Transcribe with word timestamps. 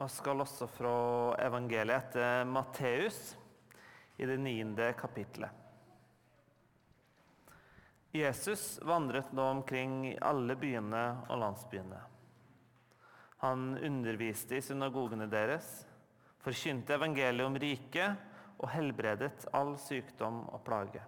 og 0.00 0.08
skal 0.08 0.40
også 0.40 0.68
fra 0.70 0.92
evangeliet 1.44 2.06
etter 2.08 2.46
Matteus 2.48 3.18
i 4.20 4.28
det 4.28 4.38
niende 4.40 4.92
kapitlet. 4.96 5.50
Jesus 8.16 8.80
vandret 8.82 9.30
nå 9.36 9.44
omkring 9.58 10.16
alle 10.24 10.56
byene 10.58 11.02
og 11.28 11.38
landsbyene. 11.44 12.00
Han 13.44 13.76
underviste 13.78 14.58
i 14.58 14.64
synagogene 14.64 15.28
deres, 15.30 15.68
forkynte 16.42 16.96
evangeliet 16.96 17.46
om 17.46 17.60
riket 17.60 18.26
og 18.60 18.72
helbredet 18.72 19.46
all 19.56 19.76
sykdom 19.80 20.42
og 20.50 20.64
plage. 20.66 21.04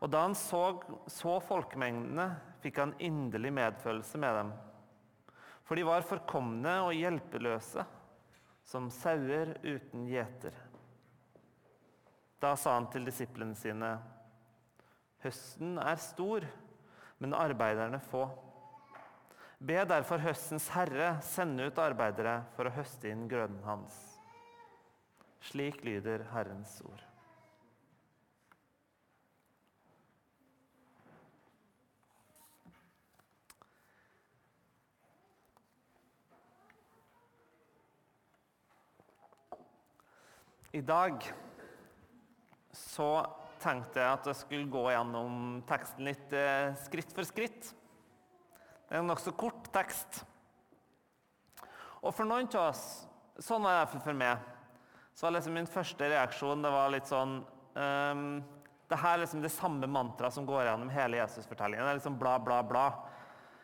Og 0.00 0.08
da 0.08 0.22
han 0.24 0.34
så, 0.38 0.78
så 1.12 1.36
folkemengdene, 1.44 2.30
fikk 2.62 2.80
han 2.80 2.96
inderlig 3.02 3.52
medfølelse 3.58 4.18
med 4.22 4.38
dem 4.38 4.58
for 5.70 5.78
de 5.78 5.84
var 5.86 6.02
forkomne 6.02 6.70
og 6.82 6.96
hjelpeløse, 6.98 7.84
som 8.66 8.88
sauer 8.90 9.52
uten 9.62 10.08
gjeter. 10.10 10.56
Da 12.42 12.56
sa 12.58 12.72
han 12.74 12.88
til 12.90 13.06
disiplene 13.06 13.54
sine.: 13.54 13.92
Høsten 15.22 15.78
er 15.78 16.00
stor, 16.02 16.42
men 17.22 17.38
arbeiderne 17.38 18.00
få. 18.02 18.24
Be 19.62 19.78
derfor 19.86 20.18
høstens 20.26 20.66
herre 20.74 21.12
sende 21.22 21.70
ut 21.70 21.78
arbeidere 21.78 22.40
for 22.56 22.66
å 22.66 22.74
høste 22.74 23.12
inn 23.12 23.28
grøden 23.30 23.62
hans. 23.62 23.94
Slik 25.52 25.84
lyder 25.86 26.26
Herrens 26.34 26.80
ord. 26.82 27.09
I 40.70 40.80
dag 40.86 41.24
så 42.70 43.08
tenkte 43.58 43.98
jeg 43.98 44.06
at 44.06 44.28
jeg 44.30 44.38
skulle 44.38 44.70
gå 44.70 44.84
gjennom 44.92 45.32
teksten 45.66 46.06
litt 46.06 46.34
eh, 46.36 46.70
skritt 46.78 47.10
for 47.16 47.26
skritt. 47.26 47.72
Det 48.86 48.94
er 48.94 49.00
en 49.00 49.10
nokså 49.10 49.34
kort 49.34 49.66
tekst. 49.74 50.20
Og 52.06 52.14
for 52.14 52.22
noen 52.22 52.46
av 52.54 52.68
oss, 52.68 52.84
sånn 53.42 53.66
var 53.66 53.82
det 53.82 53.98
for 53.98 54.14
meg, 54.14 54.46
så 55.10 55.26
var 55.26 55.36
liksom 55.40 55.58
min 55.58 55.68
første 55.68 56.12
reaksjon 56.14 56.62
det 56.62 56.72
var 56.72 56.94
litt 56.94 57.10
sånn 57.10 57.40
um, 57.74 58.22
Det 58.88 58.98
her 59.02 59.16
er 59.16 59.24
liksom 59.24 59.42
det 59.42 59.50
samme 59.52 59.90
mantraet 59.90 60.38
som 60.38 60.46
går 60.46 60.68
gjennom 60.68 60.94
hele 60.94 61.18
Jesus-fortellingen. 61.18 61.82
Det 61.82 61.96
er 61.96 61.98
liksom 61.98 62.18
bla, 62.22 62.38
bla, 62.38 62.62
bla. 62.62 62.86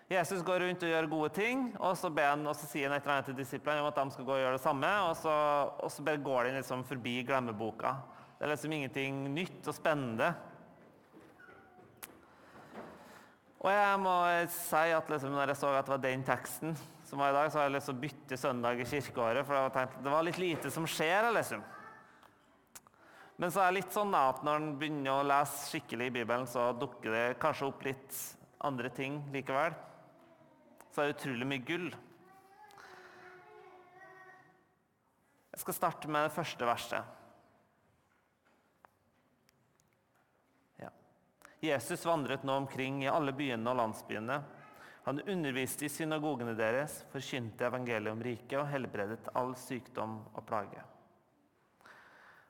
Jesus 0.07 0.43
går 0.47 0.61
rundt 0.63 0.85
og 0.87 0.91
gjør 0.93 1.07
gode 1.11 1.29
ting, 1.35 1.63
og 1.83 1.97
så, 1.99 2.13
han, 2.15 2.45
og 2.47 2.55
så 2.55 2.69
sier 2.71 2.87
han 2.87 2.95
et 2.95 3.03
eller 3.03 3.17
annet 3.17 3.27
til 3.33 3.39
disiplene 3.41 3.83
om 3.83 3.89
at 3.89 3.97
de 3.99 4.13
skal 4.15 4.27
gå 4.29 4.35
og 4.37 4.39
gjøre 4.39 4.55
det 4.55 4.63
samme, 4.63 4.91
og 5.03 5.17
så, 5.19 5.33
og 5.83 5.91
så 5.91 6.05
bare 6.07 6.21
går 6.23 6.47
den 6.47 6.59
liksom 6.61 6.85
forbi 6.87 7.15
glemmeboka. 7.27 7.97
Det 8.37 8.47
er 8.47 8.53
liksom 8.53 8.75
ingenting 8.77 9.25
nytt 9.35 9.67
og 9.67 9.75
spennende. 9.75 10.29
Og 13.65 13.67
jeg 13.73 13.97
må 13.99 14.13
si 14.55 14.93
at 14.95 15.11
liksom, 15.11 15.35
når 15.35 15.51
jeg 15.51 15.59
så 15.59 15.73
at 15.75 15.89
det 15.89 15.95
var 15.97 16.05
den 16.05 16.23
teksten 16.29 16.77
som 17.09 17.19
var 17.19 17.33
i 17.33 17.37
dag, 17.41 17.51
så 17.51 17.59
har 17.59 17.67
jeg 17.67 17.75
lyst 17.75 17.91
til 17.91 17.97
å 17.97 18.05
bytte 18.05 18.39
søndag 18.39 18.83
i 18.83 18.87
kirkeåret, 18.87 19.43
for 19.49 19.59
jeg 19.59 19.75
tenkte 19.75 20.05
det 20.05 20.13
var 20.15 20.29
litt 20.29 20.39
lite 20.39 20.71
som 20.71 20.87
skjer. 20.87 21.33
liksom. 21.35 21.67
Men 23.43 23.51
så 23.51 23.65
er 23.65 23.73
det 23.73 23.81
litt 23.81 23.99
sånn 23.99 24.15
at 24.15 24.47
når 24.47 24.63
en 24.63 24.71
begynner 24.79 25.17
å 25.17 25.27
lese 25.27 25.67
skikkelig 25.73 26.13
i 26.13 26.17
Bibelen, 26.21 26.47
så 26.47 26.69
dukker 26.79 27.11
det 27.11 27.27
kanskje 27.43 27.73
opp 27.73 27.83
litt 27.89 28.23
andre 28.71 28.95
ting 28.95 29.19
likevel 29.35 29.75
så 30.97 31.03
er 31.03 31.11
det 31.11 31.19
utrolig 31.19 31.45
mye 31.45 31.61
gull. 31.61 31.91
Jeg 35.53 35.61
skal 35.61 35.77
starte 35.77 36.09
med 36.09 36.25
det 36.25 36.33
første 36.33 36.69
verset. 36.69 37.11
Ja. 40.81 40.89
Jesus 41.69 42.07
vandret 42.09 42.49
nå 42.49 42.57
omkring 42.63 43.03
i 43.05 43.11
alle 43.13 43.37
byene 43.37 43.75
og 43.75 43.77
landsbyene. 43.83 44.41
Han 45.05 45.21
underviste 45.21 45.85
i 45.85 45.93
synagogene 45.93 46.57
deres, 46.57 47.03
forkynte 47.13 47.69
evangeliet 47.69 48.17
om 48.17 48.25
riket 48.25 48.57
og 48.63 48.73
helbredet 48.73 49.29
all 49.37 49.53
sykdom 49.61 50.17
og 50.33 50.43
plage. 50.49 50.81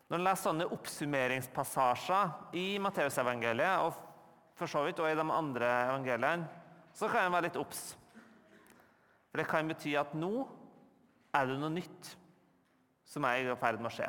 Når 0.07 0.21
en 0.21 0.27
leser 0.31 0.53
sånne 0.53 0.71
oppsummeringspassasjer 0.79 2.59
i 2.63 2.69
Matteusevangeliet 2.79 3.91
og 3.91 4.03
for 4.55 4.71
så 4.71 4.87
vidt 4.87 5.03
og 5.03 5.11
i 5.11 5.19
de 5.19 5.31
andre 5.35 5.77
evangeliene, 5.91 6.47
så 6.95 7.11
kan 7.11 7.27
en 7.27 7.41
være 7.41 7.51
litt 7.51 7.65
obs. 7.67 7.89
For 9.37 9.43
det 9.43 9.51
kan 9.51 9.69
bety 9.69 9.91
at 10.01 10.15
nå 10.17 10.47
er 11.37 11.45
det 11.45 11.59
noe 11.61 11.69
nytt 11.69 12.07
som 13.05 13.27
er 13.29 13.43
i 13.45 13.57
ferd 13.61 13.83
med 13.83 13.91
å 13.91 13.93
skje. 13.93 14.07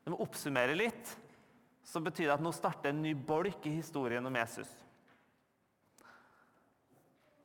Når 0.00 0.14
vi 0.14 0.20
oppsummerer 0.24 0.78
litt, 0.80 1.10
så 1.84 2.00
betyr 2.00 2.30
det 2.30 2.36
at 2.38 2.44
nå 2.46 2.54
starter 2.56 2.88
en 2.88 3.02
ny 3.04 3.12
bolk 3.12 3.66
i 3.68 3.74
historien 3.74 4.24
om 4.24 4.38
Jesus. 4.40 4.70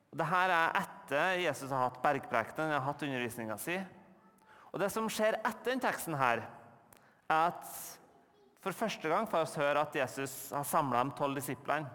Dette 0.08 0.38
er 0.46 0.78
etter 0.80 1.42
Jesus 1.42 1.68
har 1.68 1.84
hatt 1.84 2.00
bergprekenen, 2.00 2.72
har 2.78 2.86
hatt 2.86 3.04
undervisninga 3.04 3.60
si. 3.60 3.76
Og 4.72 4.80
Det 4.80 4.88
som 4.96 5.12
skjer 5.12 5.36
etter 5.36 5.74
den 5.74 5.84
teksten, 5.84 6.16
her, 6.16 6.46
er 7.28 7.44
at 7.50 7.68
for 8.64 8.72
første 8.72 9.12
gang 9.12 9.28
får 9.28 9.44
vi 9.44 9.66
høre 9.66 9.84
at 9.84 10.00
Jesus 10.00 10.48
har 10.56 10.64
samla 10.64 11.04
de 11.04 11.12
tolv 11.20 11.36
disiplene. 11.36 11.92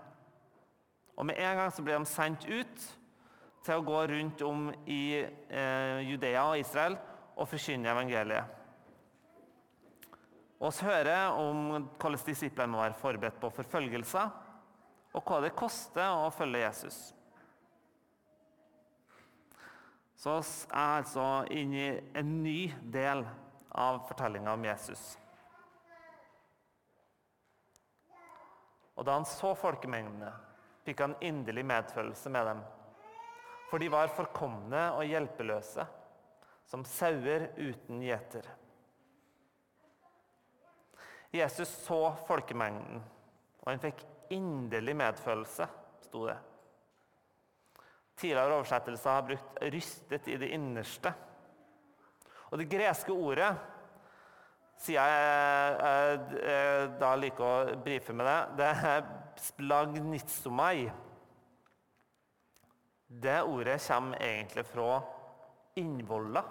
Og 1.18 1.26
Med 1.26 1.42
en 1.42 1.64
gang 1.64 1.74
så 1.74 1.82
blir 1.82 1.98
de 1.98 2.14
sendt 2.14 2.46
ut 2.46 2.90
til 3.68 3.82
å 3.82 3.84
gå 3.84 4.02
rundt 4.14 4.42
om 4.48 4.70
i 4.88 5.20
eh, 5.20 6.00
Judea 6.08 6.46
og 6.48 6.62
Israel 6.62 6.96
og 7.36 7.50
forkynne 7.52 7.92
evangeliet. 7.92 8.54
Vi 10.58 10.70
hører 10.88 11.36
om 11.38 11.68
hvordan 12.00 12.24
disiplene 12.26 12.72
må 12.72 12.80
være 12.82 12.98
forberedt 12.98 13.38
på 13.42 13.52
forfølgelser, 13.60 14.32
og 15.14 15.28
hva 15.28 15.42
det 15.44 15.54
koster 15.58 16.08
å 16.16 16.32
følge 16.34 16.64
Jesus. 16.64 16.98
Så 20.18 20.40
vi 20.40 20.56
er 20.72 20.96
altså 21.04 21.28
inne 21.54 21.84
i 21.84 21.92
en 22.18 22.32
ny 22.42 22.62
del 22.82 23.22
av 23.78 24.00
fortellinga 24.08 24.56
om 24.56 24.66
Jesus. 24.66 25.04
Og 28.98 29.06
da 29.06 29.14
han 29.20 29.30
så 29.30 29.54
folkemengdene, 29.54 30.32
fikk 30.88 31.04
han 31.04 31.18
inderlig 31.22 31.68
medfølelse 31.70 32.34
med 32.34 32.50
dem 32.50 32.66
for 33.68 33.80
de 33.84 33.90
var 33.92 34.14
forkomne 34.16 34.84
og 34.96 35.08
hjelpeløse, 35.08 35.86
som 36.68 36.86
sauer 36.88 37.50
uten 37.60 38.02
gjeter. 38.04 38.48
Jesus 41.36 41.70
så 41.84 42.02
folkemengden, 42.28 43.02
og 43.64 43.72
han 43.72 43.82
fikk 43.84 44.04
inderlig 44.34 44.96
medfølelse, 44.98 45.68
sto 46.08 46.28
det. 46.28 46.38
Tidligere 48.18 48.56
oversettelser 48.58 49.12
har 49.12 49.26
brukt 49.28 49.60
'rystet 49.62 50.28
i 50.28 50.38
det 50.38 50.50
innerste'. 50.56 51.14
Og 52.50 52.58
det 52.58 52.70
greske 52.72 53.12
ordet 53.12 53.52
sier 54.78 55.04
jeg, 55.04 56.20
da 57.00 57.16
liker 57.16 57.44
å 57.44 57.76
brife 57.84 58.14
med 58.14 58.26
det, 58.26 58.40
det 58.58 58.66
er 58.66 59.04
'splagnitsomai'. 59.36 61.07
Det 63.08 63.42
ordet 63.42 63.80
kommer 63.88 64.22
egentlig 64.22 64.66
fra 64.68 65.02
innvolla. 65.80 66.44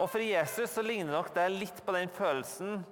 Og 0.00 0.10
For 0.10 0.20
Jesus 0.20 0.74
så 0.74 0.82
ligner 0.84 1.14
nok 1.14 1.32
det 1.34 1.46
litt 1.54 1.78
på 1.84 1.94
den 1.96 2.10
følelsen 2.12 2.82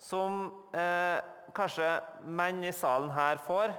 som 0.00 0.46
eh, 0.72 1.18
kanskje 1.56 1.90
menn 2.24 2.62
i 2.64 2.72
salen 2.72 3.10
her 3.12 3.40
får 3.42 3.74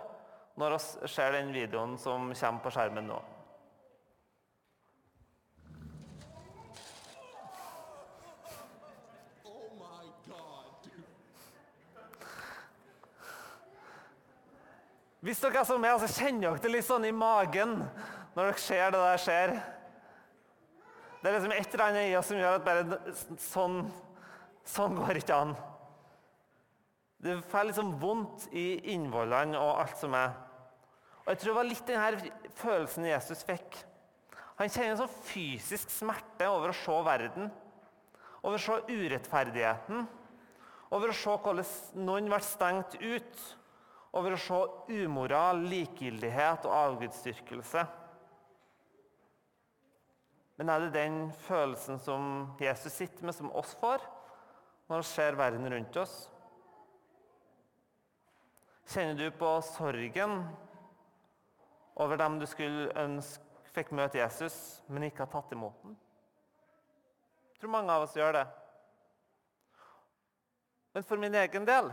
når 0.59 0.75
vi 0.75 1.09
ser 1.09 1.33
den 1.37 1.53
videoen 1.55 1.95
som 1.97 2.29
kommer 2.33 2.63
på 2.65 2.73
skjermen 2.75 3.07
nå. 3.09 3.19
Hvis 15.19 15.41
dere 15.43 15.59
er 15.59 15.67
som 15.67 15.81
meg, 15.83 15.97
så 15.99 16.07
kjenner 16.21 16.45
dere 16.53 16.63
det 16.63 16.71
litt 16.71 16.87
sånn 16.87 17.07
i 17.09 17.15
magen 17.15 17.81
når 18.35 18.45
dere 18.45 18.61
ser 18.63 18.93
det 18.93 19.01
der 19.03 19.19
skjer. 19.19 19.55
Det 21.19 21.27
er 21.27 21.35
liksom 21.35 21.55
et 21.55 21.73
eller 21.73 21.85
annet 21.89 22.07
i 22.07 22.13
oss 22.15 22.29
som 22.31 22.39
gjør 22.39 22.55
at 22.55 22.67
bare 22.67 23.15
sånn, 23.43 23.81
sånn 24.63 24.95
går 24.95 25.19
ikke 25.19 25.41
an. 25.43 25.51
Det 27.19 27.35
får 27.51 27.67
liksom 27.67 27.91
vondt 27.99 28.47
i 28.55 28.93
innvollene 28.93 29.59
og 29.59 29.81
alt 29.81 29.99
som 29.99 30.15
er. 30.15 30.31
Og 31.25 31.33
Jeg 31.33 31.41
tror 31.41 31.51
det 31.51 31.57
var 31.59 31.67
litt 31.67 31.89
denne 31.89 32.53
følelsen 32.61 33.09
Jesus 33.09 33.43
fikk. 33.43 33.75
Han 34.61 34.71
kjenner 34.71 34.93
en 34.93 35.01
sånn 35.03 35.19
fysisk 35.27 35.91
smerte 35.91 36.47
over 36.47 36.71
å 36.71 36.79
se 36.79 36.95
verden, 37.03 37.51
over 38.39 38.55
å 38.55 38.63
se 38.63 38.79
urettferdigheten, 38.87 40.07
over 40.95 41.11
å 41.11 41.15
se 41.15 41.35
hvordan 41.43 42.05
noen 42.07 42.31
ble 42.31 42.39
stengt 42.43 42.95
ut 43.03 43.43
over 44.17 44.33
å 44.33 44.41
se 44.41 44.59
umoral, 45.03 45.61
likegyldighet 45.69 46.65
og 46.65 46.75
avgudsdyrkelse. 46.75 47.83
Men 50.59 50.71
er 50.73 50.85
det 50.85 50.95
den 50.97 51.19
følelsen 51.45 52.01
som 52.03 52.23
Jesus 52.59 52.97
sitter 52.97 53.27
med, 53.27 53.35
som 53.37 53.51
oss 53.55 53.75
får, 53.79 54.03
når 54.89 55.03
vi 55.03 55.11
ser 55.11 55.37
verden 55.39 55.69
rundt 55.71 55.99
oss? 56.01 56.15
Kjenner 58.89 59.15
du 59.19 59.29
på 59.37 59.53
sorgen 59.63 60.41
over 61.99 62.17
dem 62.17 62.39
du 62.41 62.47
skulle 62.49 62.89
ønske 62.97 63.45
fikk 63.69 63.91
møte 63.93 64.17
Jesus, 64.17 64.81
men 64.89 65.05
ikke 65.07 65.25
har 65.25 65.31
tatt 65.31 65.53
imot 65.53 65.77
den? 65.83 65.95
Jeg 67.53 67.61
tror 67.61 67.73
mange 67.75 67.93
av 67.93 68.05
oss 68.07 68.15
gjør 68.17 68.39
det. 68.39 68.45
Men 70.95 71.05
for 71.05 71.21
min 71.21 71.35
egen 71.37 71.67
del 71.67 71.91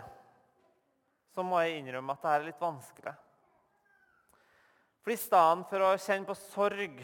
så 1.37 1.45
må 1.45 1.61
jeg 1.61 1.83
innrømme 1.83 2.15
at 2.17 2.23
det 2.25 2.33
er 2.33 2.45
litt 2.47 2.61
vanskelig. 2.63 3.13
For 5.05 5.13
i 5.13 5.19
stedet 5.21 5.67
for 5.69 5.85
å 5.85 5.91
kjenne 6.01 6.27
på 6.27 6.37
sorg 6.41 7.03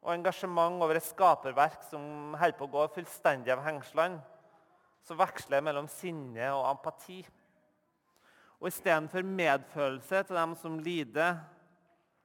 og 0.00 0.12
engasjement 0.14 0.80
over 0.80 0.96
et 0.96 1.04
skaperverk 1.04 1.84
som 1.90 2.32
holder 2.40 2.56
på 2.56 2.66
å 2.66 2.72
gå 2.72 2.86
fullstendig 2.94 3.52
av 3.52 3.60
hengslene, 3.66 4.22
så 5.04 5.16
veksler 5.18 5.58
jeg 5.58 5.66
mellom 5.68 5.90
sinne 5.92 6.48
og 6.56 6.64
empati. 6.70 7.20
Og 8.60 8.70
istedenfor 8.72 9.28
medfølelse 9.28 10.24
til 10.24 10.40
dem 10.40 10.56
som 10.56 10.80
lider, 10.80 11.36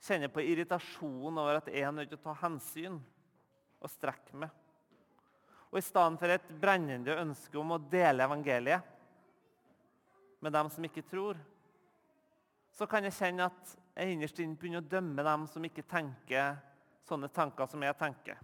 kjenner 0.07 0.31
på 0.31 0.43
irritasjon 0.43 1.35
over 1.35 1.59
at 1.59 1.67
jeg 1.71 1.83
er 1.83 1.95
nødt 1.95 2.13
til 2.13 2.21
å 2.21 2.25
ta 2.29 2.39
hensyn 2.45 2.97
og 3.83 3.91
strekke 3.91 4.39
meg. 4.39 4.51
Og 5.67 5.81
i 5.81 5.83
stedet 5.83 6.21
for 6.21 6.31
et 6.31 6.51
brennende 6.63 7.19
ønske 7.19 7.59
om 7.59 7.75
å 7.75 7.83
dele 7.91 8.23
evangeliet 8.23 8.94
med 10.45 10.53
dem 10.53 10.69
som 10.69 10.85
ikke 10.85 11.03
tror, 11.09 11.39
så 12.75 12.85
kan 12.89 13.07
jeg 13.07 13.15
kjenne 13.17 13.47
at 13.49 13.75
jeg 13.95 14.13
innerst 14.13 14.39
inne 14.43 14.57
begynner 14.59 14.83
å 14.83 14.91
dømme 14.91 15.23
dem 15.25 15.45
som 15.49 15.65
ikke 15.65 15.85
tenker 15.89 16.59
sånne 17.07 17.29
tanker 17.33 17.69
som 17.71 17.83
jeg 17.85 17.97
tenker. 17.97 18.37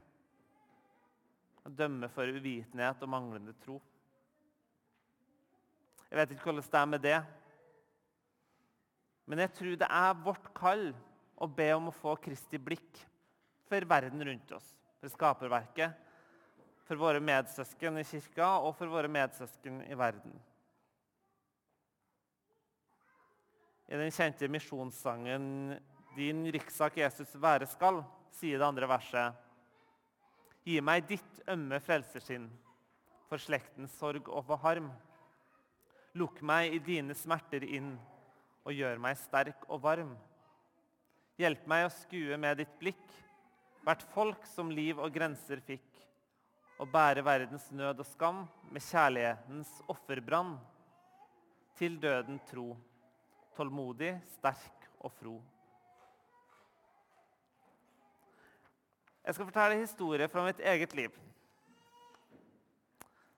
Jeg 1.61 1.77
dømmer 1.77 2.09
for 2.13 2.29
uvitenhet 2.31 3.03
og 3.03 3.11
manglende 3.11 3.53
tro. 3.61 3.77
Jeg 6.09 6.19
vet 6.19 6.33
ikke 6.33 6.49
hvordan 6.49 6.65
det 6.71 6.79
er 6.79 6.89
med 6.89 7.05
det. 7.05 7.19
Men 9.29 9.43
jeg 9.43 9.53
tror 9.55 9.77
det 9.79 9.89
er 10.01 10.23
vårt 10.25 10.47
kall 10.57 10.87
å 11.41 11.47
be 11.47 11.69
om 11.75 11.89
å 11.91 11.95
få 11.95 12.15
Kristi 12.23 12.59
blikk 12.59 13.03
for 13.69 13.85
verden 13.87 14.23
rundt 14.27 14.55
oss, 14.57 14.73
for 14.99 15.13
skaperverket, 15.13 15.93
for 16.87 16.99
våre 16.99 17.21
medsøsken 17.23 18.01
i 18.01 18.07
kirka 18.07 18.57
og 18.59 18.73
for 18.79 18.91
våre 18.91 19.11
medsøsken 19.11 19.83
i 19.87 19.95
verden. 19.95 20.33
I 23.91 23.97
den 23.99 24.11
kjente 24.11 24.47
misjonssangen 24.47 25.75
'Din 26.15 26.45
ryggsak 26.47 26.97
Jesus 26.97 27.33
være 27.35 27.65
skal', 27.67 28.05
sier 28.31 28.55
det 28.55 28.63
andre 28.63 28.87
verset 28.87 29.35
Gi 30.63 30.77
meg 30.79 31.09
ditt 31.09 31.41
ømme 31.51 31.79
frelseskinn 31.83 32.45
for 33.27 33.41
slektens 33.41 33.91
sorg 33.99 34.29
og 34.29 34.45
for 34.47 34.61
harm. 34.63 34.87
Lukk 36.15 36.39
meg 36.39 36.75
i 36.75 36.79
dine 36.79 37.17
smerter 37.17 37.65
inn 37.67 37.97
og 38.63 38.71
gjør 38.77 39.01
meg 39.01 39.17
sterk 39.19 39.65
og 39.67 39.81
varm. 39.83 40.13
Hjelp 41.41 41.65
meg 41.67 41.87
å 41.87 41.91
skue 41.91 42.37
med 42.39 42.61
ditt 42.61 42.77
blikk 42.79 43.17
hvert 43.83 44.05
folk 44.13 44.45
som 44.53 44.71
liv 44.71 45.01
og 45.01 45.11
grenser 45.11 45.59
fikk, 45.65 45.89
og 46.79 46.87
bære 46.93 47.25
verdens 47.25 47.67
nød 47.75 48.05
og 48.05 48.07
skam 48.07 48.45
med 48.71 48.85
kjærlighetens 48.85 49.73
offerbrann. 49.91 50.55
Til 51.75 51.97
døden 51.99 52.39
tro, 52.47 52.75
tålmodig, 53.61 54.15
sterk 54.33 54.87
og 55.05 55.11
fro. 55.19 55.35
Jeg 59.21 59.37
skal 59.37 59.45
fortelle 59.45 59.75
en 59.77 59.83
historie 59.85 60.27
fra 60.31 60.45
mitt 60.47 60.61
eget 60.65 60.95
liv. 60.97 61.13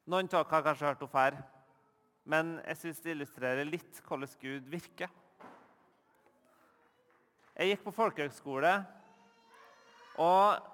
Noen 0.08 0.30
av 0.32 0.46
dere 0.46 0.54
har 0.54 0.64
kanskje 0.70 0.88
hørt 0.88 1.04
henne 1.04 1.12
før, 1.12 1.40
men 2.24 2.54
jeg 2.62 2.80
syns 2.80 3.04
det 3.04 3.12
illustrerer 3.18 3.68
litt 3.68 4.00
hvordan 4.06 4.32
Gud 4.40 4.72
virker. 4.72 5.12
Jeg 7.58 7.74
gikk 7.74 7.84
på 7.84 7.96
folkehøgskole 8.00 8.72
og 10.24 10.72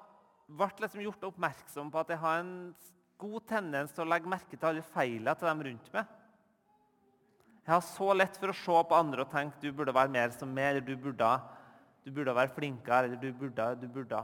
ble 0.59 0.69
liksom 0.83 1.03
gjort 1.07 1.25
oppmerksom 1.31 1.89
på 1.89 2.03
at 2.03 2.13
jeg 2.13 2.21
har 2.21 2.43
en 2.43 2.53
god 3.19 3.49
tendens 3.49 3.97
til 3.97 4.05
å 4.05 4.11
legge 4.13 4.29
merke 4.29 4.55
til 4.55 4.69
alle 4.69 4.85
feilene 4.93 5.35
til 5.35 5.49
dem 5.49 5.65
rundt 5.71 5.93
meg. 5.97 6.18
Jeg 7.65 7.73
har 7.75 7.85
så 7.85 8.11
lett 8.15 8.37
for 8.39 8.51
å 8.51 8.57
se 8.57 8.83
på 8.89 8.97
andre 8.97 9.25
og 9.25 9.31
tenke 9.33 9.61
du 9.61 9.71
burde 9.75 9.93
være 9.95 10.13
mer 10.13 10.33
som 10.35 10.51
meg, 10.51 10.71
eller 10.71 10.85
du 10.85 10.95
burde, 10.97 11.31
du 12.05 12.11
burde 12.15 12.35
være 12.35 12.53
flinkere, 12.55 13.09
eller 13.09 13.21
du 13.21 13.29
burde, 13.33 13.67
du 13.81 13.87
burde. 13.87 14.21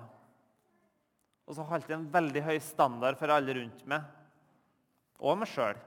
Og 1.45 1.57
så 1.57 1.65
holdt 1.67 1.91
jeg 1.91 1.99
en 1.99 2.07
veldig 2.13 2.45
høy 2.47 2.55
standard 2.63 3.19
for 3.19 3.33
alle 3.33 3.57
rundt 3.59 3.83
meg, 3.89 4.07
og 5.21 5.37
meg 5.41 5.51
sjøl. 5.51 5.77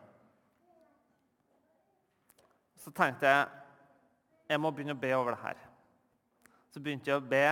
Så 2.78 2.94
tenkte 2.94 3.26
jeg 3.26 3.48
jeg 4.48 4.62
må 4.62 4.70
begynne 4.72 4.94
å 4.96 5.00
be 5.00 5.10
over 5.16 5.34
det 5.34 5.42
her 5.42 5.66
så 6.78 6.82
begynte 6.82 7.10
jeg 7.10 7.18
å 7.18 7.24
be 7.26 7.46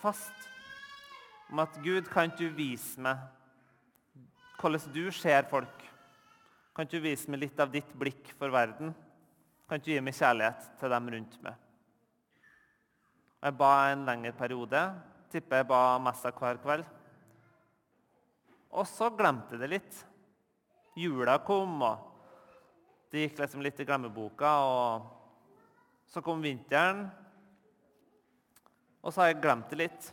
fast 0.00 0.48
om 1.52 1.60
at 1.62 1.76
Gud, 1.84 2.08
kan 2.10 2.32
du 2.34 2.48
vise 2.50 3.00
meg 3.00 3.20
hvordan 4.58 4.90
du 4.90 5.04
ser 5.14 5.46
folk? 5.46 5.84
Kan 6.78 6.86
du 6.86 7.00
vise 7.02 7.26
meg 7.26 7.40
litt 7.42 7.58
av 7.58 7.72
ditt 7.74 7.88
blikk 7.98 8.28
for 8.38 8.52
verden? 8.54 8.92
Kan 9.66 9.80
du 9.82 9.88
gi 9.90 9.98
meg 9.98 10.14
kjærlighet 10.14 10.66
til 10.78 10.92
dem 10.92 11.08
rundt 11.10 11.32
meg? 11.42 11.56
Jeg 13.42 13.54
ba 13.58 13.70
en 13.90 14.04
lengre 14.06 14.30
periode. 14.38 14.82
Tipper 15.32 15.58
jeg 15.58 15.66
ba 15.72 15.80
messa 15.98 16.30
hver 16.30 16.60
kveld. 16.62 16.84
Og 18.70 18.86
så 18.86 19.08
glemte 19.10 19.56
jeg 19.56 19.64
det 19.64 19.70
litt. 19.72 19.98
Jula 21.02 21.34
kom, 21.42 21.82
og 21.82 23.10
det 23.10 23.24
gikk 23.24 23.42
liksom 23.42 23.64
litt 23.66 23.82
i 23.82 23.86
glemmeboka. 23.88 24.52
Og 24.62 26.12
så 26.14 26.22
kom 26.22 26.44
vinteren, 26.46 27.08
og 29.02 29.10
så 29.10 29.24
har 29.24 29.32
jeg 29.32 29.40
glemt 29.42 29.74
det 29.74 29.80
litt. 29.82 30.12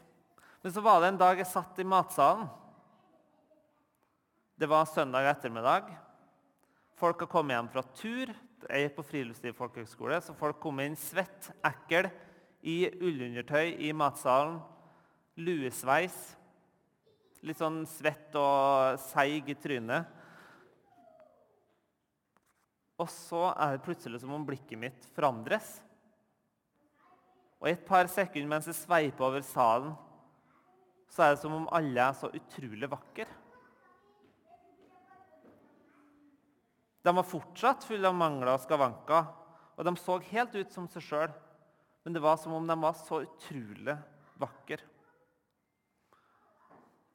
Men 0.64 0.74
så 0.74 0.82
var 0.82 0.98
det 1.04 1.14
en 1.14 1.22
dag 1.22 1.44
jeg 1.44 1.52
satt 1.52 1.78
i 1.78 1.86
matsalen. 1.86 2.50
Det 4.58 4.66
var 4.72 4.90
søndag 4.90 5.30
ettermiddag. 5.30 5.94
Folk 6.96 7.26
har 7.26 7.28
kommet 7.28 7.58
hjem 7.58 7.72
fra 7.74 7.84
tur. 7.98 8.30
Jeg 8.66 8.86
gikk 8.86 8.96
på 8.96 9.04
friluftsliv 9.10 9.56
folkehøgskole, 9.58 10.22
så 10.24 10.34
folk 10.38 10.62
kom 10.64 10.80
inn 10.80 10.96
svett, 10.98 11.52
ekkel, 11.68 12.08
i 12.66 12.88
ullundertøy 12.88 13.76
i 13.84 13.92
matsalen. 13.94 14.62
Luesveis. 15.36 16.16
Litt 17.46 17.60
sånn 17.60 17.84
svett 17.90 18.34
og 18.40 18.96
seig 19.04 19.52
i 19.52 19.58
trynet. 19.60 20.08
Og 22.96 23.12
så 23.12 23.50
er 23.52 23.76
det 23.76 23.84
plutselig 23.86 24.24
som 24.24 24.32
om 24.34 24.48
blikket 24.48 24.80
mitt 24.80 25.08
forandres. 25.14 25.76
Og 27.60 27.68
i 27.68 27.76
et 27.76 27.86
par 27.86 28.08
sekunder 28.12 28.56
mens 28.56 28.72
jeg 28.72 28.80
sveiper 28.80 29.28
over 29.28 29.44
salen, 29.44 29.92
så 31.12 31.26
er 31.26 31.36
det 31.36 31.44
som 31.44 31.60
om 31.60 31.68
alle 31.76 32.08
er 32.08 32.16
så 32.16 32.32
utrolig 32.32 32.88
vakre. 32.92 33.28
De 37.06 37.14
var 37.14 37.28
fortsatt 37.30 37.86
fulle 37.86 38.10
av 38.10 38.18
mangler 38.18 38.56
og 38.56 38.64
skavanker, 38.64 39.28
og 39.76 39.86
de 39.86 39.94
så 40.02 40.18
helt 40.32 40.56
ut 40.58 40.74
som 40.74 40.88
seg 40.90 41.06
sjøl. 41.06 41.36
Men 42.06 42.16
det 42.16 42.24
var 42.24 42.40
som 42.42 42.54
om 42.58 42.66
de 42.66 42.78
var 42.82 42.98
så 42.98 43.22
utrolig 43.26 43.96
vakre. 44.42 44.82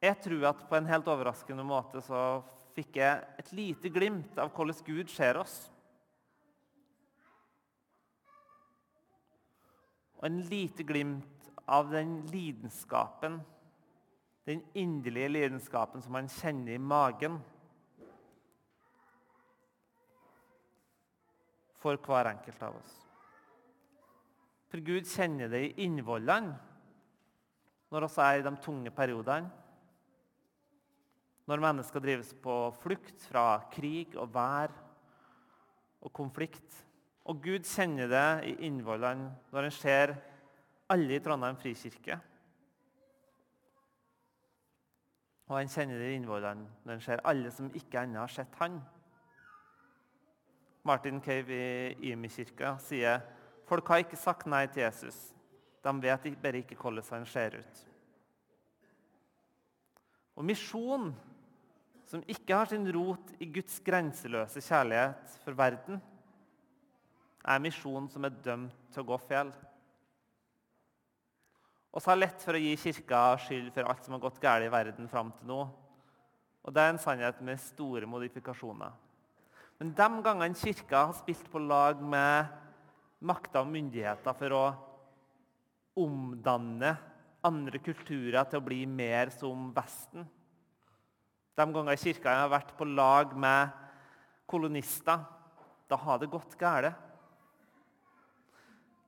Jeg 0.00 0.16
tror 0.25 0.47
at 0.49 0.62
på 0.68 0.78
en 0.78 0.88
helt 0.88 1.11
overraskende 1.11 1.66
måte 1.66 2.00
så 2.06 2.40
fikk 2.76 2.97
jeg 3.02 3.42
et 3.42 3.50
lite 3.52 3.90
glimt 3.92 4.38
av 4.40 4.54
hvordan 4.54 4.87
Gud 4.87 5.11
ser 5.12 5.42
oss. 5.42 5.59
og 10.20 10.26
en 10.28 10.42
lite 10.52 10.85
glimt 10.85 11.49
av 11.64 11.88
den 11.88 12.18
lidenskapen, 12.28 13.40
den 14.44 14.61
inderlige 14.76 15.30
lidenskapen 15.32 16.02
som 16.04 16.12
man 16.12 16.28
kjenner 16.28 16.76
i 16.76 16.82
magen 16.82 17.38
for 21.80 21.96
hver 22.04 22.30
enkelt 22.34 22.62
av 22.62 22.76
oss. 22.76 22.96
For 24.70 24.82
Gud 24.87 25.08
kjenner 25.08 25.50
det 25.50 25.62
i 25.66 25.87
innvollene 25.87 26.54
når 27.90 28.06
vi 28.06 28.22
er 28.22 28.38
i 28.38 28.44
de 28.46 28.52
tunge 28.62 28.92
periodene. 28.94 29.50
Når 31.50 31.62
mennesker 31.64 32.02
drives 32.04 32.30
på 32.38 32.54
flukt 32.78 33.25
fra 33.26 33.64
krig 33.72 34.14
og 34.14 34.30
vær 34.30 34.70
og 36.00 36.12
konflikt. 36.14 36.76
Og 37.26 37.42
Gud 37.42 37.66
kjenner 37.66 38.06
det 38.10 38.28
i 38.52 38.54
innvollene 38.68 39.32
når 39.50 39.66
han 39.66 39.75
ser 39.75 40.14
alle 40.90 41.16
i 41.16 41.22
Trondheim 41.25 41.58
frikirke. 41.58 42.20
Og 45.50 45.56
han 45.58 45.70
kjenner 45.70 45.99
det 45.99 46.12
i 46.12 46.16
innvollene 46.20 46.70
når 46.84 46.94
han 46.94 47.04
ser 47.08 47.26
alle 47.26 47.50
som 47.54 47.75
ikke 47.75 48.06
ennå 48.06 48.22
har 48.22 48.30
sett 48.30 48.54
han. 48.62 48.78
Martin 50.82 51.20
Cave 51.20 51.56
i 52.00 52.10
Imi-kirka 52.12 52.76
sier 52.80 53.20
folk 53.68 53.88
har 53.92 54.04
ikke 54.04 54.18
sagt 54.18 54.49
nei 54.49 54.64
til 54.72 54.84
Jesus. 54.87 55.18
De 55.84 55.92
vet 56.02 56.28
bare 56.40 56.60
ikke 56.62 56.76
hvordan 56.80 57.04
han 57.10 57.26
ser 57.28 57.58
ut. 57.60 57.82
Og 60.37 60.46
misjon 60.49 61.10
som 62.08 62.22
ikke 62.26 62.56
har 62.56 62.70
sin 62.70 62.88
rot 62.94 63.34
i 63.38 63.46
Guds 63.46 63.76
grenseløse 63.87 64.62
kjærlighet 64.64 65.37
for 65.44 65.54
verden, 65.56 66.00
er 67.40 67.62
misjon 67.62 68.08
som 68.12 68.25
er 68.26 68.40
dømt 68.44 68.75
til 68.92 69.04
å 69.04 69.08
gå 69.12 69.18
feil. 69.28 69.52
Vi 71.90 72.02
har 72.06 72.18
lett 72.18 72.42
for 72.42 72.56
å 72.56 72.62
gi 72.62 72.75
Kirka 72.78 73.20
skyld 73.44 73.70
for 73.75 73.88
alt 73.90 74.04
som 74.04 74.14
har 74.16 74.22
gått 74.22 74.40
galt 74.42 74.66
i 74.66 74.72
verden 74.72 75.08
fram 75.10 75.32
til 75.37 75.49
nå. 75.50 75.60
Og 76.60 76.75
det 76.75 76.82
er 76.82 76.92
en 76.92 77.00
sannhet 77.02 77.40
med 77.44 77.60
store 77.62 78.06
modifikasjoner. 78.06 78.92
Men 79.80 79.94
de 79.96 80.08
gangene 80.20 80.58
Kirka 80.60 81.06
har 81.06 81.16
spilt 81.16 81.46
på 81.49 81.60
lag 81.64 82.02
med 82.04 82.50
makter 83.25 83.62
og 83.62 83.70
myndigheter 83.72 84.37
for 84.37 84.52
å 84.52 84.64
omdanne 86.04 86.90
andre 87.49 87.80
kulturer 87.80 88.44
til 88.44 88.60
å 88.60 88.66
bli 88.66 88.82
mer 88.84 89.32
som 89.32 89.70
Vesten 89.72 90.28
De 91.56 91.66
ganger 91.72 91.96
Kirka 91.96 92.37
har 92.42 92.52
vært 92.52 92.76
på 92.76 92.84
lag 92.84 93.32
med 93.32 93.72
kolonister, 94.50 95.25
da 95.88 95.96
har 95.96 96.20
det 96.20 96.28
gått 96.30 96.58
galt. 96.60 96.92